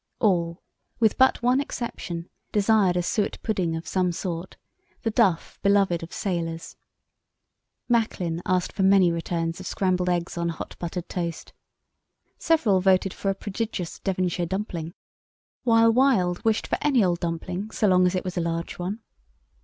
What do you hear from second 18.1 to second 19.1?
it was a large one."